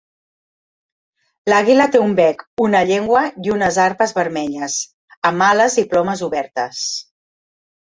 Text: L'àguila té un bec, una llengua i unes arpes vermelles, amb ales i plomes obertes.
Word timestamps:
L'àguila 1.51 1.85
té 1.95 2.01
un 2.05 2.15
bec, 2.19 2.41
una 2.69 2.81
llengua 2.93 3.21
i 3.49 3.53
unes 3.57 3.79
arpes 3.85 4.15
vermelles, 4.21 4.81
amb 5.33 5.47
ales 5.51 5.79
i 5.85 5.87
plomes 5.95 6.27
obertes. 6.33 6.85